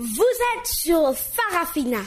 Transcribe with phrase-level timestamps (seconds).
[0.00, 0.04] Vous
[0.56, 1.98] êtes sur Farafina.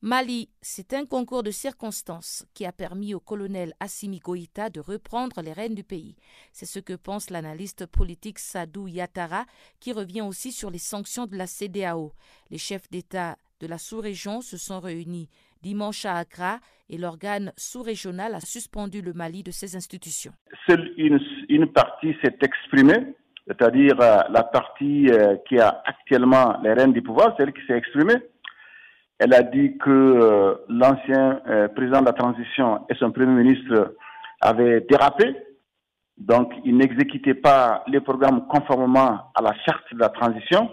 [0.00, 5.42] Mali, c'est un concours de circonstances qui a permis au colonel Assimi Goïta de reprendre
[5.42, 6.16] les rênes du pays.
[6.52, 9.44] C'est ce que pense l'analyste politique Sadou Yatara,
[9.78, 12.14] qui revient aussi sur les sanctions de la CDAO.
[12.48, 15.28] Les chefs d'État de la sous-région se sont réunis
[15.62, 20.32] dimanche à Accra et l'organe sous-régional a suspendu le Mali de ses institutions.
[20.66, 23.14] Seule une, partie s'est exprimée,
[23.48, 27.76] c'est-à-dire euh, la partie euh, qui a actuellement les rênes du pouvoir, celle qui s'est
[27.76, 28.16] exprimée
[29.20, 31.40] elle a dit que euh, l'ancien
[31.74, 33.96] président de la transition et son premier ministre
[34.40, 35.34] avaient dérapé.
[36.16, 40.70] Donc, ils n'exécutaient pas les programmes conformément à la charte de la transition.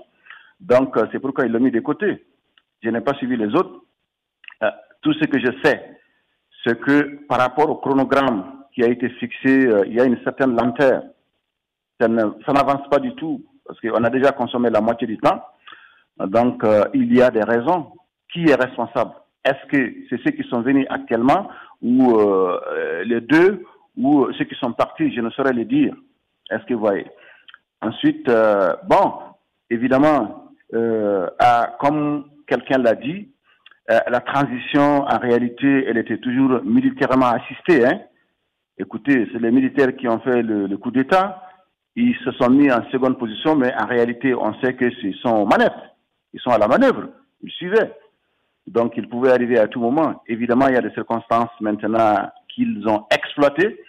[0.60, 2.24] Donc, c'est pourquoi ils l'ont mis de côté.
[2.84, 3.82] Je n'ai pas suivi les autres.
[5.02, 5.98] tout ce que je sais,
[6.64, 10.55] c'est que par rapport au chronogramme qui a été fixé, il y a une certaine
[10.55, 11.02] lenteur.
[11.99, 15.41] Ça n'avance pas du tout parce qu'on a déjà consommé la moitié du temps.
[16.20, 16.63] Donc,
[16.94, 17.91] il y a des raisons
[18.35, 19.12] qui est responsable?
[19.46, 21.48] Est-ce que c'est ceux qui sont venus actuellement
[21.82, 23.63] ou euh, les deux
[23.96, 25.13] ou ceux qui sont partis?
[25.13, 25.96] Je ne saurais le dire.
[26.49, 27.07] Est-ce que vous voyez?
[27.82, 29.13] Ensuite, euh, bon,
[29.70, 31.27] évidemment, euh,
[31.80, 33.30] comme quelqu'un l'a dit,
[33.87, 37.85] la transition, en réalité, elle était toujours militairement assistée.
[37.85, 38.02] Hein.
[38.80, 41.43] Écoutez, c'est les militaires qui ont fait le coup d'État.
[41.96, 45.46] Ils se sont mis en seconde position, mais en réalité, on sait qu'ils sont aux
[45.46, 45.71] manettes.
[46.34, 47.07] Ils sont à la manœuvre.
[47.41, 47.93] Ils suivaient.
[48.68, 50.21] Donc, il pouvait arriver à tout moment.
[50.27, 53.79] Évidemment, il y a des circonstances maintenant qu'ils ont exploitées.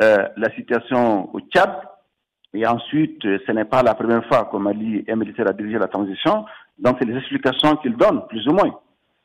[0.00, 1.70] Euh, la situation au Tchad.
[2.54, 5.88] Et ensuite, ce n'est pas la première fois que Mali un militaire a dirigé la
[5.88, 6.44] transition.
[6.78, 8.78] Donc, c'est les explications qu'ils donnent, plus ou moins.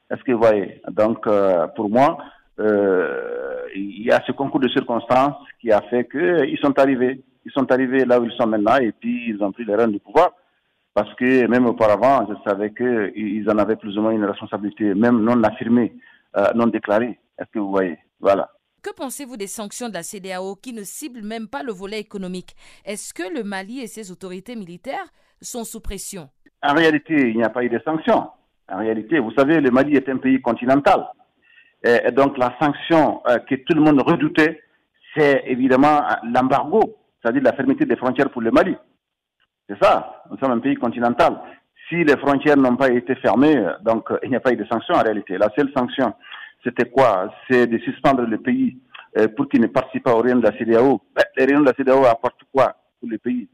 [0.10, 2.18] Est-ce que vous voyez Donc, euh, pour moi,
[2.60, 7.22] euh, il y a ce concours de circonstances qui a fait qu'ils sont arrivés.
[7.46, 9.92] Ils sont arrivés là où ils sont maintenant et puis ils ont pris les rênes
[9.92, 10.32] du pouvoir
[10.94, 15.24] parce que même auparavant, je savais qu'ils en avaient plus ou moins une responsabilité, même
[15.24, 15.94] non affirmée,
[16.38, 17.20] euh, non déclarée.
[17.40, 17.98] Est-ce que vous voyez?
[18.20, 18.50] Voilà.
[18.84, 22.56] Que pensez-vous des sanctions de la CDAO qui ne ciblent même pas le volet économique?
[22.86, 25.06] Est-ce que le Mali et ses autorités militaires
[25.42, 26.30] sont sous pression?
[26.62, 28.28] En réalité, il n'y a pas eu de sanctions.
[28.70, 31.08] En réalité, vous savez, le Mali est un pays continental.
[31.84, 34.62] Et donc la sanction euh, que tout le monde redoutait,
[35.16, 38.76] c'est évidemment l'embargo, c'est-à-dire la fermeté des frontières pour le Mali.
[39.70, 41.40] C'est ça, nous sommes un pays continental.
[41.88, 44.96] Si les frontières n'ont pas été fermées, donc il n'y a pas eu de sanctions
[44.96, 45.38] en réalité.
[45.38, 46.14] La seule sanction,
[46.64, 47.34] c'était quoi?
[47.50, 48.78] C'est de suspendre le pays
[49.18, 51.02] euh, pour qu'il ne participe pas aux réunions de la CDAO.
[51.16, 53.50] Ben, les réunions de la CDAO apportent quoi pour les pays?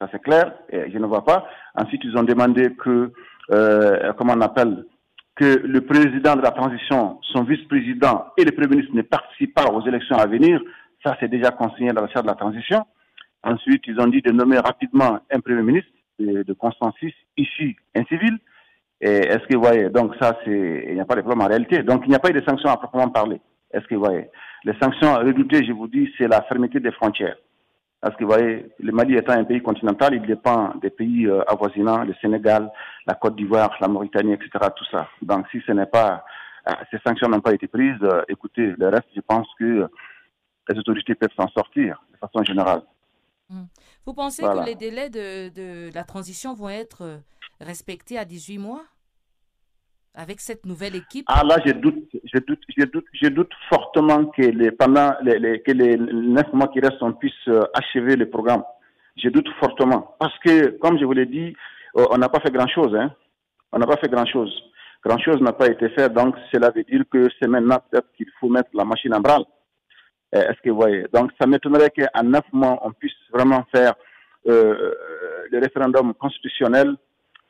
[0.00, 1.46] Ça c'est clair, et je ne vois pas.
[1.74, 3.12] Ensuite, ils ont demandé que,
[3.52, 4.84] euh, comment on appelle,
[5.36, 9.70] que le président de la transition, son vice-président et le premier ministre ne participent pas
[9.70, 10.60] aux élections à venir.
[11.04, 12.84] Ça, c'est déjà consigné dans la charte de la transition.
[13.44, 18.38] Ensuite, ils ont dit de nommer rapidement un Premier ministre de, consensus ici, un civil.
[19.00, 21.82] Est-ce que vous voyez Donc ça, c'est il n'y a pas de problème en réalité.
[21.82, 23.40] Donc il n'y a pas eu de sanctions à proprement parler.
[23.72, 24.28] Est-ce que vous voyez
[24.64, 27.36] Les sanctions redoutées, je vous dis, c'est la fermeté des frontières.
[28.02, 31.42] Parce que vous voyez, le Mali étant un pays continental, il dépend des pays euh,
[31.46, 32.68] avoisinants, le Sénégal,
[33.06, 34.50] la Côte d'Ivoire, la Mauritanie, etc.
[34.76, 35.08] Tout ça.
[35.22, 36.24] Donc si ce n'est pas,
[36.68, 39.88] euh, ces sanctions n'ont pas été prises, euh, écoutez, le reste, je pense que
[40.68, 42.82] les autorités peuvent s'en sortir de façon générale.
[43.48, 43.64] Hmm.
[44.06, 47.18] Vous pensez que les délais de, de, la transition vont être euh,
[47.60, 48.82] respectés à 18 mois?
[50.14, 51.24] Avec cette nouvelle équipe?
[51.28, 55.62] Ah là, je doute, je doute, je doute, je doute fortement que les, pendant les,
[55.62, 58.62] que les neuf mois qui restent, on puisse euh, achever le programme.
[59.16, 60.14] Je doute fortement.
[60.18, 61.54] Parce que, comme je vous l'ai dit,
[61.96, 62.94] euh, on n'a pas fait grand-chose.
[62.94, 63.10] Hein.
[63.72, 64.52] On n'a pas fait grand-chose.
[65.04, 68.48] Grand-chose n'a pas été fait, donc cela veut dire que c'est maintenant peut-être qu'il faut
[68.48, 69.44] mettre la machine en branle.
[70.34, 71.06] Euh, est-ce que vous voyez?
[71.12, 73.94] Donc, ça m'étonnerait qu'en neuf mois, on puisse vraiment faire
[74.46, 74.94] euh,
[75.50, 76.94] le référendum constitutionnel,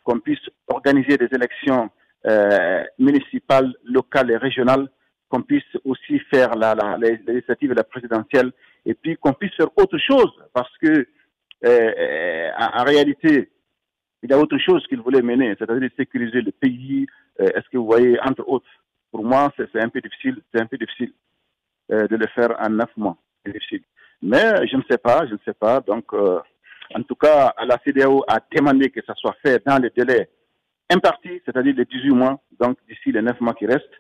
[0.05, 1.91] qu'on puisse organiser des élections
[2.27, 4.89] euh, municipales, locales et régionales,
[5.29, 8.53] qu'on puisse aussi faire la, la, législative et la présidentielle,
[8.85, 11.07] et puis qu'on puisse faire autre chose, parce que
[11.65, 13.51] euh, en, en, réalité,
[14.23, 17.07] il y a autre chose qu'il voulait mener, c'est-à-dire sécuriser le pays.
[17.39, 18.69] Est-ce que vous voyez, entre autres,
[19.11, 21.13] pour moi, c'est un peu difficile, c'est un peu difficile.
[21.93, 23.17] Euh, de le faire en neuf mois.
[24.33, 25.81] Mais je ne sais pas, je ne sais pas.
[25.81, 26.41] Donc, euh,
[26.95, 30.31] en tout cas, la CDAO a demandé que ça soit fait dans le délai
[30.91, 33.99] imparti, c'est-à-dire les 18 mois, donc d'ici les neuf mois qui restent.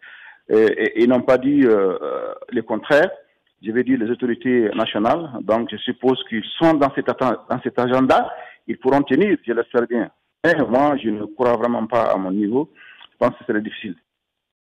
[0.48, 3.10] Et, ils n'ont pas dit euh, le contraire.
[3.62, 5.32] Je vais dire les autorités nationales.
[5.42, 8.32] Donc, je suppose qu'ils sont dans cet, dans cet agenda.
[8.66, 10.10] Ils pourront tenir, je l'espère bien.
[10.44, 12.72] Mais moi, je ne crois vraiment pas à mon niveau.
[13.12, 13.96] Je pense que c'est difficile.